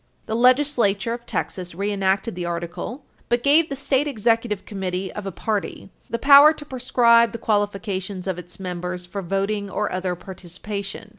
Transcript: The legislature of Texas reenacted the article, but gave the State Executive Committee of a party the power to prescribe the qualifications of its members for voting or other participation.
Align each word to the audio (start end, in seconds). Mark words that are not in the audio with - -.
The 0.25 0.35
legislature 0.35 1.13
of 1.13 1.27
Texas 1.27 1.75
reenacted 1.75 2.33
the 2.33 2.43
article, 2.47 3.05
but 3.29 3.43
gave 3.43 3.69
the 3.69 3.75
State 3.75 4.07
Executive 4.07 4.65
Committee 4.65 5.13
of 5.13 5.27
a 5.27 5.31
party 5.31 5.91
the 6.09 6.17
power 6.17 6.53
to 6.53 6.65
prescribe 6.65 7.33
the 7.33 7.37
qualifications 7.37 8.25
of 8.25 8.39
its 8.39 8.59
members 8.59 9.05
for 9.05 9.21
voting 9.21 9.69
or 9.69 9.91
other 9.91 10.15
participation. 10.15 11.09